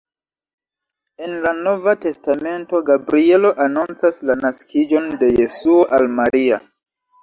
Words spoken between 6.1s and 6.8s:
Maria.